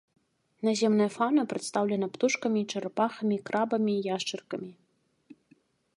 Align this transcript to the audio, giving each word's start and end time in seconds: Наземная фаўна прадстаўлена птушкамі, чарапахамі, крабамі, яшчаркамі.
Наземная 0.67 1.05
фаўна 1.17 1.43
прадстаўлена 1.51 2.09
птушкамі, 2.15 2.61
чарапахамі, 2.77 3.37
крабамі, 3.51 3.95
яшчаркамі. 4.15 4.71